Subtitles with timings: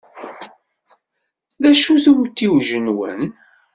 [1.61, 3.21] D acu-t umtiweg-nwen?